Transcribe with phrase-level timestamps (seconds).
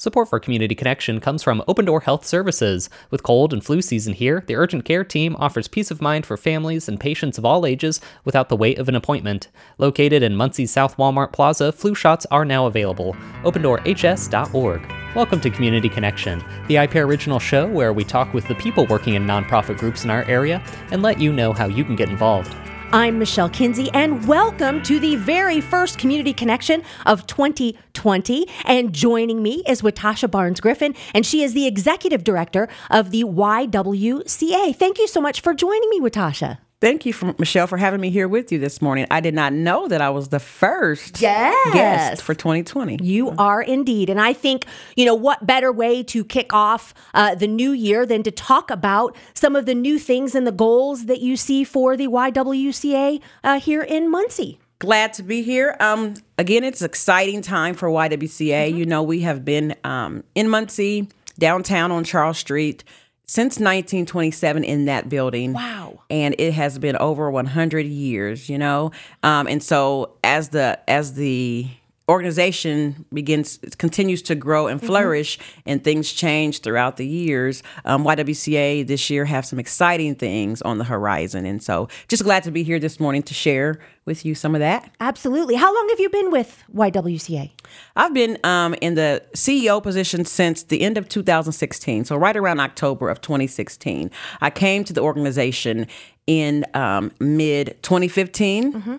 [0.00, 2.88] Support for Community Connection comes from Open Door Health Services.
[3.10, 6.38] With cold and flu season here, the urgent care team offers peace of mind for
[6.38, 9.48] families and patients of all ages without the wait of an appointment.
[9.76, 13.14] Located in Muncie's South Walmart Plaza, flu shots are now available.
[13.42, 14.90] OpenDoorHS.org.
[15.14, 19.16] Welcome to Community Connection, the IPR original show where we talk with the people working
[19.16, 22.56] in nonprofit groups in our area and let you know how you can get involved.
[22.92, 28.48] I'm Michelle Kinsey, and welcome to the very first Community Connection of 2020.
[28.64, 33.22] And joining me is Watasha Barnes Griffin, and she is the executive director of the
[33.22, 34.74] YWCA.
[34.74, 36.58] Thank you so much for joining me, Watasha.
[36.80, 39.06] Thank you, for, Michelle, for having me here with you this morning.
[39.10, 41.74] I did not know that I was the first yes.
[41.74, 42.98] guest for 2020.
[43.02, 44.08] You are indeed.
[44.08, 44.64] And I think,
[44.96, 48.70] you know, what better way to kick off uh, the new year than to talk
[48.70, 53.20] about some of the new things and the goals that you see for the YWCA
[53.44, 54.58] uh, here in Muncie?
[54.78, 55.76] Glad to be here.
[55.80, 58.68] Um, again, it's an exciting time for YWCA.
[58.68, 58.78] Mm-hmm.
[58.78, 62.84] You know, we have been um, in Muncie, downtown on Charles Street
[63.30, 65.52] since 1927 in that building.
[65.52, 66.00] Wow.
[66.10, 68.90] And it has been over 100 years, you know.
[69.22, 71.68] Um, and so as the as the
[72.10, 74.86] organization begins continues to grow and mm-hmm.
[74.86, 75.60] flourish mm-hmm.
[75.70, 77.62] and things change throughout the years.
[77.84, 82.42] Um, ywca this year have some exciting things on the horizon and so just glad
[82.42, 84.90] to be here this morning to share with you some of that.
[84.98, 85.54] Absolutely.
[85.54, 87.50] How long have you been with ywca
[87.96, 92.60] i've been um, in the ceo position since the end of 2016 so right around
[92.60, 95.86] october of 2016 i came to the organization
[96.26, 98.96] in um, mid 2015 mm-hmm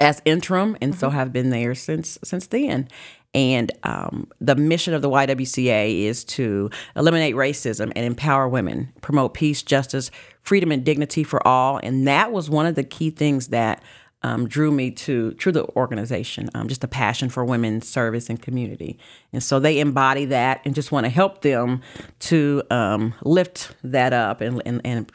[0.00, 1.00] as interim, and mm-hmm.
[1.00, 2.88] so have been there since since then.
[3.34, 9.34] And um, the mission of the YWCA is to eliminate racism and empower women, promote
[9.34, 10.10] peace, justice,
[10.42, 11.78] freedom, and dignity for all.
[11.82, 13.82] And that was one of the key things that
[14.22, 16.48] um, drew me to to the organization.
[16.54, 18.98] Um, just a passion for women's service and community,
[19.32, 21.82] and so they embody that, and just want to help them
[22.20, 25.12] to um, lift that up and, and and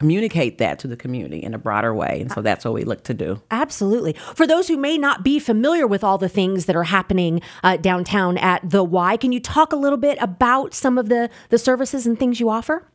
[0.00, 2.20] communicate that to the community in a broader way.
[2.20, 3.42] And so that's what we look to do.
[3.50, 4.12] Absolutely.
[4.34, 7.78] For those who may not be familiar with all the things that are happening uh,
[7.78, 11.58] downtown at the Y, can you talk a little bit about some of the, the
[11.58, 12.86] services and things you offer?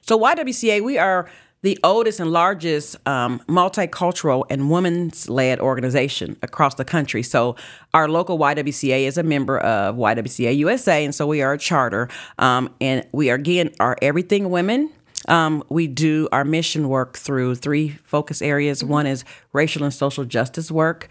[0.00, 1.30] So, YWCA, we are
[1.62, 7.22] the oldest and largest um, multicultural and women's led organization across the country.
[7.22, 7.54] So,
[7.94, 12.08] our local YWCA is a member of YWCA USA, and so we are a charter.
[12.38, 14.90] Um, and we are, again, are everything women
[15.28, 18.82] um, we do our mission work through three focus areas.
[18.82, 18.92] Mm-hmm.
[18.92, 21.08] One is racial and social justice work.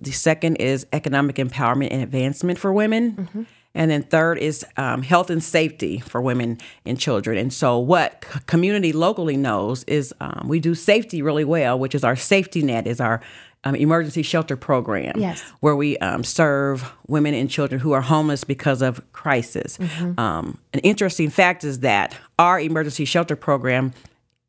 [0.00, 3.12] The second is economic empowerment and advancement for women.
[3.12, 3.42] Mm-hmm.
[3.72, 7.38] And then third is um, health and safety for women and children.
[7.38, 11.94] And so, what c- community locally knows is um, we do safety really well, which
[11.94, 13.20] is our safety net, is our
[13.64, 15.42] um, emergency shelter program, yes.
[15.60, 19.76] where we um, serve women and children who are homeless because of crisis.
[19.76, 20.18] Mm-hmm.
[20.18, 23.92] Um, an interesting fact is that our emergency shelter program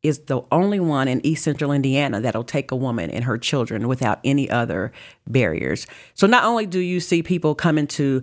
[0.02, 3.86] is the only one in East Central Indiana that'll take a woman and her children
[3.86, 4.92] without any other
[5.28, 5.86] barriers.
[6.14, 8.20] So not only do you see people coming to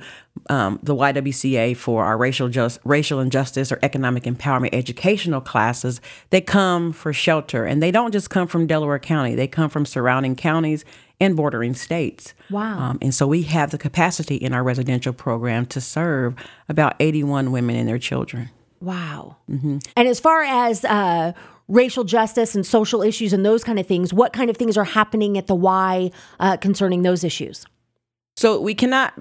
[0.49, 6.01] um, the YWCA for our racial just racial injustice or economic empowerment educational classes,
[6.31, 9.85] they come for shelter, and they don't just come from Delaware County; they come from
[9.85, 10.83] surrounding counties
[11.21, 12.33] and bordering states.
[12.49, 12.77] Wow!
[12.79, 16.35] Um, and so we have the capacity in our residential program to serve
[16.67, 18.49] about 81 women and their children.
[18.81, 19.37] Wow!
[19.49, 19.79] Mm-hmm.
[19.95, 21.33] And as far as uh,
[21.69, 24.83] racial justice and social issues and those kind of things, what kind of things are
[24.83, 27.65] happening at the Y uh, concerning those issues?
[28.35, 29.13] So we cannot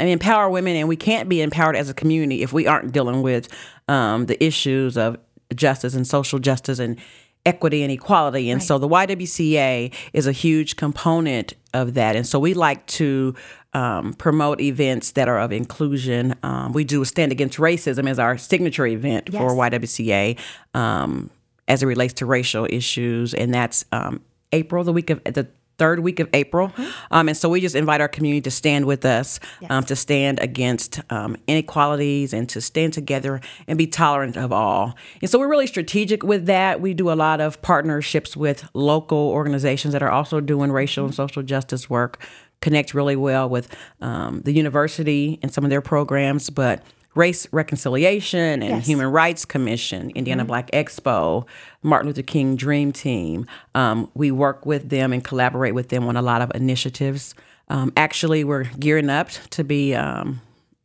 [0.00, 3.48] empower women, and we can't be empowered as a community if we aren't dealing with
[3.86, 5.16] um, the issues of
[5.54, 6.98] justice and social justice and
[7.44, 8.50] equity and equality.
[8.50, 8.66] And right.
[8.66, 12.16] so the YWCA is a huge component of that.
[12.16, 13.34] And so we like to
[13.74, 16.34] um, promote events that are of inclusion.
[16.42, 19.40] Um, we do Stand Against Racism as our signature event yes.
[19.40, 20.38] for YWCA.
[20.74, 21.30] Um,
[21.68, 24.20] as it relates to racial issues, and that's um,
[24.52, 26.68] April, the week of the third week of April.
[26.68, 26.90] Mm-hmm.
[27.10, 29.70] Um, and so we just invite our community to stand with us, yes.
[29.70, 34.94] um, to stand against um, inequalities and to stand together and be tolerant of all.
[35.20, 36.80] And so we're really strategic with that.
[36.80, 41.08] We do a lot of partnerships with local organizations that are also doing racial mm-hmm.
[41.08, 42.22] and social justice work,
[42.60, 46.82] connect really well with um, the university and some of their programs, but
[47.14, 48.86] Race Reconciliation and yes.
[48.86, 50.48] Human Rights Commission, Indiana mm-hmm.
[50.48, 51.46] Black Expo,
[51.82, 53.46] Martin Luther King Dream Team.
[53.74, 57.34] Um, we work with them and collaborate with them on a lot of initiatives.
[57.68, 60.40] Um, actually, we're gearing up to be um,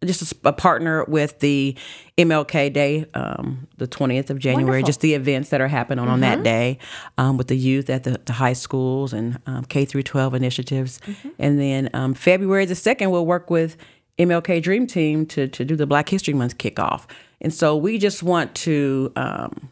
[0.06, 1.75] just a, a, partner with the
[2.18, 4.88] MLK Day, um, the 20th of January, Wonderful.
[4.88, 6.13] just the events that are happening mm-hmm.
[6.13, 6.44] on that mm-hmm.
[6.44, 6.79] day
[7.18, 11.00] um, with the youth at the, the high schools and um, K through 12 initiatives.
[11.06, 11.29] Mm-hmm.
[11.39, 13.75] And then um, February the 2nd, we'll work with
[14.17, 17.05] MLK Dream Team to to do the Black History Month kickoff,
[17.41, 19.69] and so we just want to, um,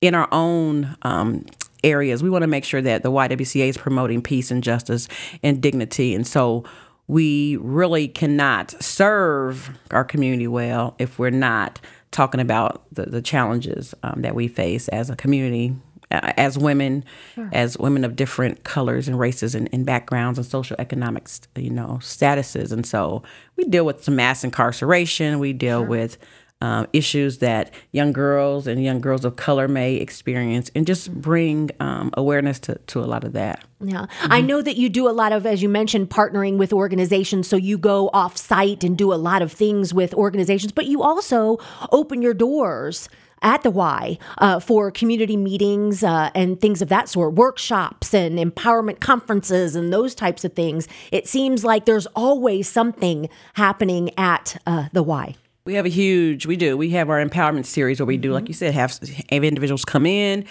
[0.00, 1.44] in our own um,
[1.84, 5.08] areas, we want to make sure that the YWCA is promoting peace and justice
[5.42, 6.64] and dignity, and so
[7.08, 11.80] we really cannot serve our community well if we're not
[12.10, 15.74] talking about the, the challenges um, that we face as a community
[16.10, 17.04] uh, as women,
[17.34, 17.48] sure.
[17.52, 21.98] as women of different colors and races and, and backgrounds and social economic, you know,
[22.00, 22.72] statuses.
[22.72, 23.22] And so
[23.56, 25.38] we deal with some mass incarceration.
[25.38, 25.88] We deal sure.
[25.88, 26.18] with
[26.62, 31.70] um, issues that young girls and young girls of color may experience and just bring
[31.80, 33.62] um, awareness to, to a lot of that.
[33.80, 34.06] Yeah.
[34.06, 34.32] Mm-hmm.
[34.32, 37.46] I know that you do a lot of, as you mentioned, partnering with organizations.
[37.46, 41.02] So you go off site and do a lot of things with organizations, but you
[41.02, 41.58] also
[41.92, 43.10] open your doors
[43.46, 48.38] at the Y uh, for community meetings uh, and things of that sort, workshops and
[48.38, 50.88] empowerment conferences and those types of things.
[51.12, 55.36] It seems like there's always something happening at uh, the Y.
[55.64, 56.76] We have a huge, we do.
[56.76, 58.34] We have our empowerment series where we do, mm-hmm.
[58.34, 58.98] like you said, have,
[59.30, 60.44] have individuals come in,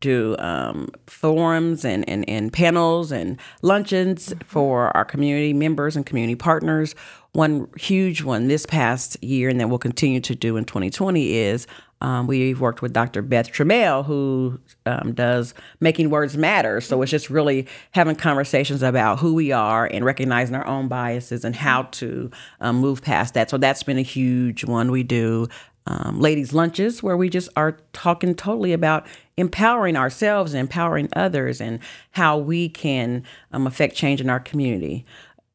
[0.00, 4.40] do um, forums and, and, and panels and luncheons mm-hmm.
[4.46, 6.94] for our community members and community partners.
[7.32, 11.66] One huge one this past year, and that we'll continue to do in 2020, is
[12.02, 13.22] um, we've worked with Dr.
[13.22, 16.80] Beth Trammell, who um, does Making Words Matter.
[16.80, 21.44] So it's just really having conversations about who we are and recognizing our own biases
[21.44, 22.28] and how to
[22.60, 23.50] um, move past that.
[23.50, 24.90] So that's been a huge one.
[24.90, 25.46] We do
[25.86, 29.06] um, ladies' lunches where we just are talking totally about
[29.36, 31.78] empowering ourselves and empowering others and
[32.10, 33.22] how we can
[33.52, 35.06] um, affect change in our community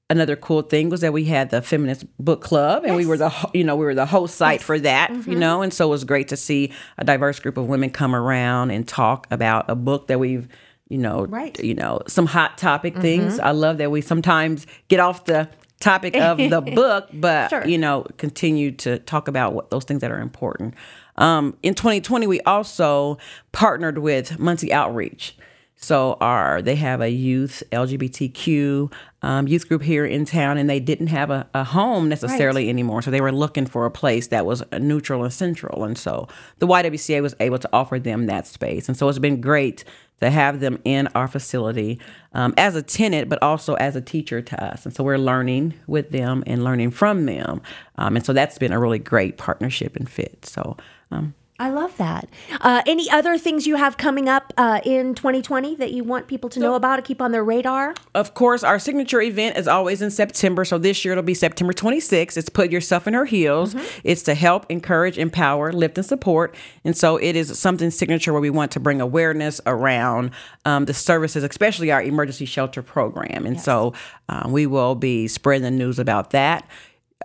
[0.09, 2.97] another cool thing was that we had the feminist book club and yes.
[2.97, 4.65] we were the you know we were the host site yes.
[4.65, 5.31] for that mm-hmm.
[5.31, 8.15] you know and so it was great to see a diverse group of women come
[8.15, 10.47] around and talk about a book that we've
[10.89, 11.59] you know right.
[11.59, 13.01] you know some hot topic mm-hmm.
[13.01, 15.49] things i love that we sometimes get off the
[15.79, 17.65] topic of the book but sure.
[17.67, 20.73] you know continue to talk about what those things that are important
[21.17, 23.17] um, in 2020 we also
[23.51, 25.36] partnered with muncie outreach
[25.79, 28.91] so our they have a youth LGBTQ
[29.21, 32.69] um, youth group here in town, and they didn't have a, a home necessarily right.
[32.69, 33.01] anymore.
[33.01, 36.27] So they were looking for a place that was neutral and central, and so
[36.59, 38.87] the YWCA was able to offer them that space.
[38.87, 39.83] And so it's been great
[40.19, 41.99] to have them in our facility
[42.33, 44.85] um, as a tenant, but also as a teacher to us.
[44.85, 47.61] And so we're learning with them and learning from them.
[47.97, 50.45] Um, and so that's been a really great partnership and fit.
[50.45, 50.77] So
[51.11, 52.29] um, I love that.
[52.61, 56.51] Uh, any other things you have coming up uh, in 2020 that you want people
[56.51, 57.95] to know about to keep on their radar?
[58.13, 60.65] Of course, our signature event is always in September.
[60.65, 62.37] So this year it'll be September 26th.
[62.37, 63.73] It's Put Yourself in Her Heels.
[63.73, 64.01] Mm-hmm.
[64.03, 66.53] It's to help, encourage, empower, lift, and support.
[66.83, 70.31] And so it is something signature where we want to bring awareness around
[70.63, 73.47] um, the services, especially our emergency shelter program.
[73.47, 73.65] And yes.
[73.65, 73.93] so
[74.29, 76.69] um, we will be spreading the news about that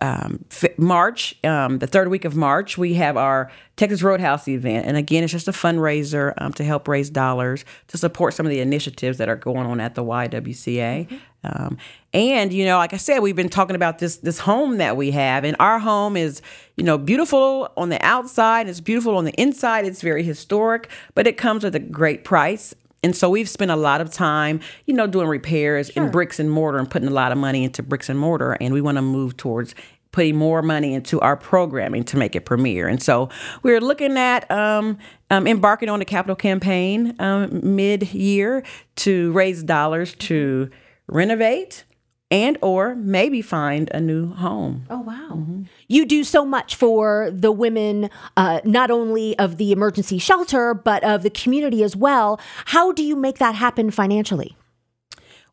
[0.01, 0.45] um,
[0.79, 4.87] March, um, the third week of March, we have our Texas Roadhouse event.
[4.87, 8.51] And again, it's just a fundraiser um, to help raise dollars to support some of
[8.51, 11.21] the initiatives that are going on at the YWCA.
[11.45, 11.79] Um,
[12.15, 15.11] and you know, like I said, we've been talking about this this home that we
[15.11, 16.41] have, and our home is
[16.77, 21.27] you know beautiful on the outside, it's beautiful on the inside, it's very historic, but
[21.27, 22.75] it comes with a great price.
[23.03, 26.05] And so we've spent a lot of time, you know, doing repairs sure.
[26.05, 28.57] in bricks and mortar and putting a lot of money into bricks and mortar.
[28.61, 29.75] And we want to move towards
[30.13, 32.87] putting more money into our programming to make it premiere.
[32.87, 33.31] And so
[33.63, 34.99] we're looking at um,
[35.31, 38.63] um, embarking on a capital campaign um, mid year
[38.97, 40.71] to raise dollars to
[41.09, 41.85] renovate
[42.33, 44.87] and or maybe find a new home.
[44.89, 45.29] Oh wow.
[45.33, 45.63] Mm-hmm.
[45.87, 48.09] You do so much for the women
[48.39, 52.41] uh, not only of the emergency shelter but of the community as well.
[52.67, 54.57] How do you make that happen financially?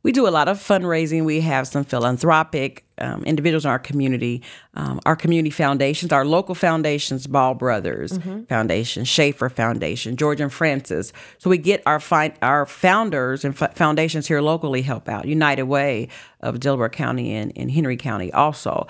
[0.01, 1.25] We do a lot of fundraising.
[1.25, 4.41] We have some philanthropic um, individuals in our community,
[4.73, 8.43] um, our community foundations, our local foundations, Ball Brothers mm-hmm.
[8.43, 11.11] Foundation, Schaefer Foundation, George and Frances.
[11.37, 15.25] So we get our fi- our founders and f- foundations here locally help out.
[15.25, 16.07] United Way
[16.39, 18.87] of Delaware County and, and Henry County also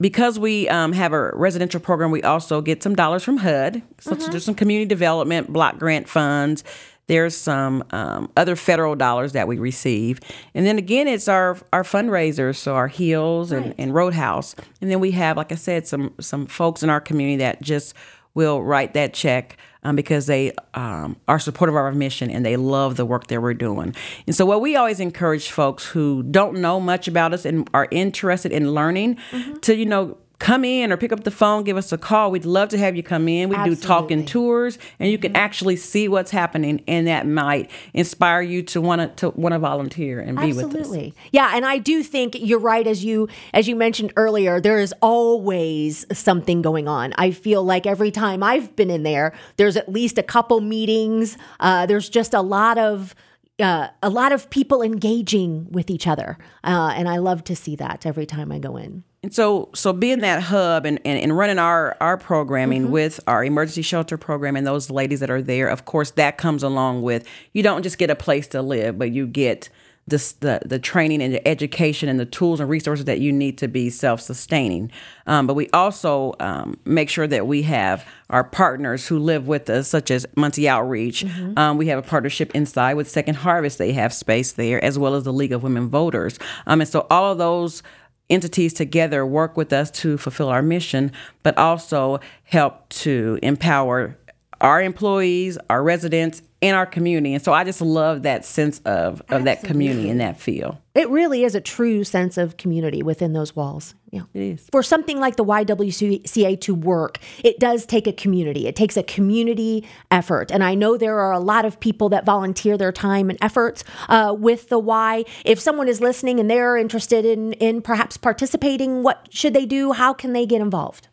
[0.00, 3.82] because we um, have a residential program, we also get some dollars from HUD.
[3.98, 4.30] So mm-hmm.
[4.30, 6.64] there's some community development block grant funds.
[7.10, 10.20] There's some um, other federal dollars that we receive,
[10.54, 13.74] and then again, it's our our fundraisers, so our Heels and, right.
[13.78, 17.38] and Roadhouse, and then we have, like I said, some some folks in our community
[17.38, 17.94] that just
[18.34, 22.56] will write that check um, because they um, are supportive of our mission and they
[22.56, 23.92] love the work that we're doing.
[24.28, 27.88] And so, what we always encourage folks who don't know much about us and are
[27.90, 29.56] interested in learning mm-hmm.
[29.56, 32.30] to, you know, come in or pick up the phone, give us a call.
[32.30, 33.50] We'd love to have you come in.
[33.50, 38.40] We do talking tours, and you can actually see what's happening, and that might inspire
[38.40, 40.74] you to want to want to volunteer and be with us.
[40.74, 41.14] Absolutely.
[41.30, 44.94] Yeah, and I do think you're right as you as you mentioned earlier, there is
[45.00, 47.12] always something going on.
[47.16, 51.36] I feel like every time I've been in there, there's at least a couple meetings.
[51.60, 53.14] Uh, there's just a lot of
[53.60, 57.76] uh, a lot of people engaging with each other, uh, and I love to see
[57.76, 59.04] that every time I go in.
[59.22, 62.92] And so, so being that hub and, and, and running our, our programming Mm-hmm.
[62.92, 66.62] with our emergency shelter program and those ladies that are there, of course, that comes
[66.62, 69.68] along with you don't just get a place to live, but you get
[70.06, 73.58] this, the, the training and the education and the tools and resources that you need
[73.58, 74.90] to be self sustaining.
[75.26, 79.68] Um, but we also um, make sure that we have our partners who live with
[79.68, 81.24] us, such as Muncie Outreach.
[81.56, 85.14] Um, we have a partnership inside with Second Harvest, they have space there, as well
[85.14, 86.38] as the League of Women Voters.
[86.66, 87.82] Um, and so all of those
[88.30, 94.16] entities together work with us to fulfill our mission, but also help to empower
[94.60, 97.34] our employees, our residents, and our community.
[97.34, 100.80] And so I just love that sense of, of that community and that feel.
[100.94, 103.94] It really is a true sense of community within those walls.
[104.10, 104.22] Yeah.
[104.34, 104.68] It is.
[104.72, 108.66] For something like the YWCA to work, it does take a community.
[108.66, 110.50] It takes a community effort.
[110.50, 113.84] And I know there are a lot of people that volunteer their time and efforts
[114.08, 115.24] uh, with the Y.
[115.44, 119.92] If someone is listening and they're interested in, in perhaps participating, what should they do?
[119.92, 121.06] How can they get involved?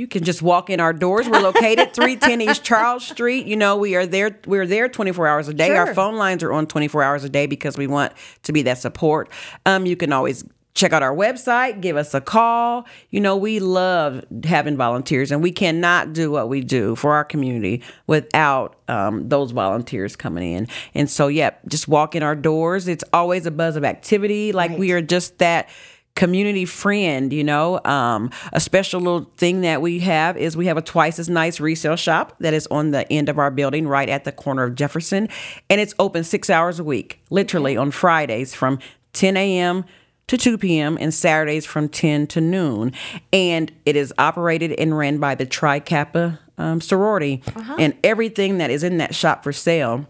[0.00, 1.28] You can just walk in our doors.
[1.28, 3.46] We're located 310 East Charles Street.
[3.46, 5.66] You know, we are there we're there 24 hours a day.
[5.66, 5.76] Sure.
[5.76, 8.14] Our phone lines are on 24 hours a day because we want
[8.44, 9.28] to be that support.
[9.66, 10.42] Um, you can always
[10.72, 12.86] check out our website, give us a call.
[13.10, 17.24] You know, we love having volunteers and we cannot do what we do for our
[17.24, 20.66] community without um, those volunteers coming in.
[20.94, 22.88] And so, yeah, just walk in our doors.
[22.88, 24.52] It's always a buzz of activity.
[24.52, 25.68] Like we are just that
[26.14, 27.80] community friend, you know.
[27.84, 31.60] Um, a special little thing that we have is we have a twice as nice
[31.60, 34.74] resale shop that is on the end of our building, right at the corner of
[34.74, 35.28] Jefferson.
[35.68, 38.78] And it's open six hours a week, literally on Fridays from
[39.12, 39.84] 10 a.m.
[40.26, 40.98] to 2 p.m.
[41.00, 42.92] and Saturdays from 10 to noon.
[43.32, 47.42] And it is operated and ran by the Tri Kappa um, sorority.
[47.78, 50.06] And everything that is in that shop for sale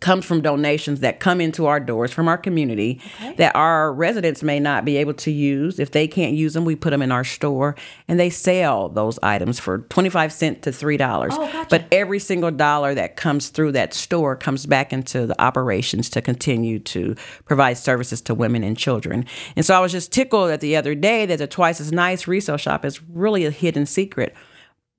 [0.00, 3.00] comes from donations that come into our doors from our community
[3.36, 5.78] that our residents may not be able to use.
[5.78, 7.76] If they can't use them, we put them in our store
[8.08, 11.68] and they sell those items for 25 cents to $3.
[11.68, 16.22] But every single dollar that comes through that store comes back into the operations to
[16.22, 17.14] continue to
[17.44, 19.26] provide services to women and children.
[19.54, 22.26] And so I was just tickled that the other day that the Twice as Nice
[22.26, 24.34] resale shop is really a hidden secret.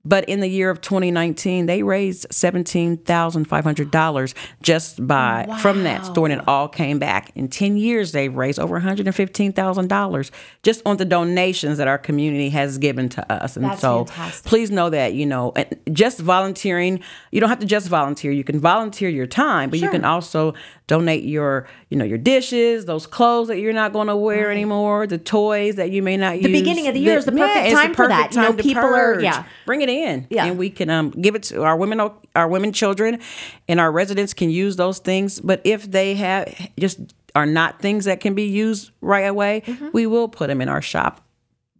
[0.04, 6.40] But in the year of 2019, they raised $17,500 just by from that store, and
[6.40, 7.30] it all came back.
[7.36, 10.30] In 10 years, they've raised over $115,000
[10.62, 13.56] just on the donations that our community has given to us.
[13.56, 14.48] And That's so fantastic.
[14.48, 15.54] please know that, you know,
[15.92, 16.98] just volunteering,
[17.30, 18.32] you don't have to just volunteer.
[18.32, 20.54] You can volunteer your time, but you can also
[20.92, 25.06] donate your, you know, your dishes, those clothes that you're not going to wear anymore,
[25.06, 26.44] the toys that you may not use.
[26.44, 28.34] The beginning of the year is the perfect it's time for that.
[28.34, 29.44] You know, to people are- yeah.
[29.64, 30.44] Bring it in, Yeah.
[30.46, 31.98] and we can um, give it to our women,
[32.36, 33.20] our women children,
[33.68, 35.40] and our residents can use those things.
[35.40, 36.98] But if they have just
[37.34, 39.88] are not things that can be used right away, Mm-hmm.
[39.94, 41.22] we will put them in our shop.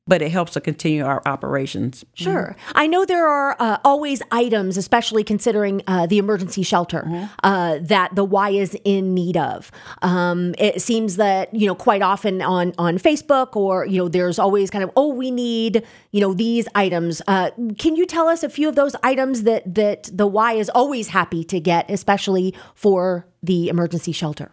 [0.04, 2.04] But it helps to continue our operations.
[2.14, 2.56] Sure.
[2.74, 8.16] I know there are uh, always items, especially considering uh, the emergency shelter, uh, that
[8.16, 9.70] the Y is in need of.
[10.02, 14.40] Um, it seems that, you know, quite often on, on Facebook or, you know, there's
[14.40, 17.22] always kind of, oh, we need, you know, these items.
[17.28, 20.68] Uh, can you tell us a few of those items that, that the Y is
[20.70, 24.50] always happy to get, especially for the emergency shelter?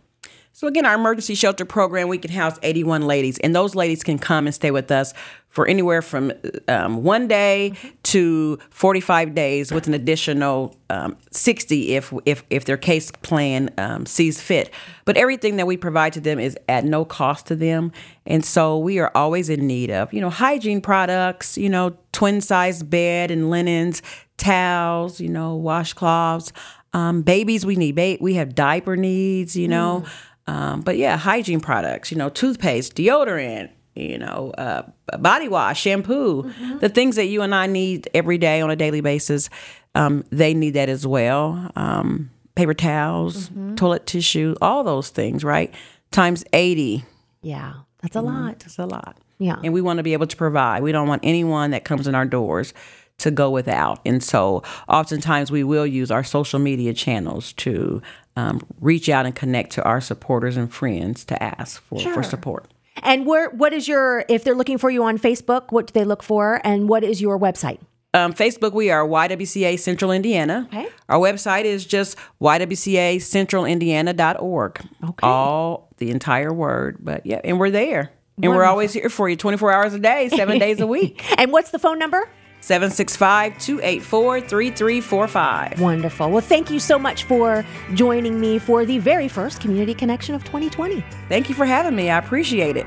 [0.52, 4.20] So again, our emergency shelter program, we can house 81 ladies, and those ladies can
[4.20, 5.14] come and stay with us
[5.48, 6.32] for anywhere from
[6.68, 12.78] um, one day to 45 days, with an additional um, 60 if if if their
[12.78, 14.72] case plan um, sees fit.
[15.06, 17.92] But everything that we provide to them is at no cost to them,
[18.26, 22.42] and so we are always in need of you know hygiene products, you know twin
[22.42, 24.02] size bed and linens,
[24.38, 26.52] towels, you know washcloths.
[26.92, 30.06] Um, babies, we need ba- we have diaper needs, you know.
[30.50, 34.82] Um, but yeah, hygiene products, you know, toothpaste, deodorant, you know, uh,
[35.20, 39.02] body wash, shampoo, the things that you and I need every day on a daily
[39.02, 39.52] basis,
[39.94, 41.72] um, they need that as well.
[41.76, 45.72] Um, paper towels, toilet tissue, all those things, right?
[46.10, 47.04] Times 80.
[47.44, 48.60] Yeah, that's a lot.
[48.60, 49.18] That's a lot.
[49.38, 49.58] Yeah.
[49.64, 50.82] And we want to be able to provide.
[50.82, 52.74] We don't want anyone that comes in our doors
[53.20, 54.00] to go without.
[54.06, 58.02] And so oftentimes we will use our social media channels to
[58.36, 62.68] um, reach out and connect to our supporters and friends to ask for, for support.
[63.04, 66.04] And where what is your if they're looking for you on Facebook, what do they
[66.04, 67.80] look for and what is your website?
[68.14, 70.68] Um, Facebook, we are YWCA Central Indiana.
[70.74, 70.88] Okay.
[71.10, 74.82] Our website is just ywcacentralindiana.org.
[75.04, 75.28] Okay.
[75.28, 78.12] All the entire word, but yeah, and we're there.
[78.42, 81.22] And we're always here for you 24 hours a day, seven days a week.
[81.38, 82.30] And what's the phone number?
[82.70, 85.82] 765 284 3345.
[85.82, 86.30] Wonderful.
[86.30, 90.44] Well, thank you so much for joining me for the very first Community Connection of
[90.44, 91.04] 2020.
[91.30, 92.12] Thank you for having me.
[92.12, 92.86] I appreciate it.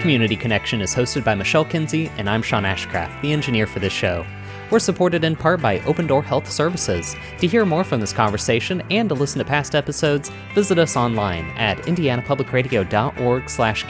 [0.00, 3.92] Community Connection is hosted by Michelle Kinsey, and I'm Sean Ashcraft, the engineer for this
[3.92, 4.26] show.
[4.74, 7.14] We're supported in part by Open Door Health Services.
[7.38, 11.44] To hear more from this conversation and to listen to past episodes, visit us online
[11.56, 13.84] at indianapublicradio.org slash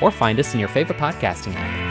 [0.00, 1.87] or find us in your favorite podcasting app.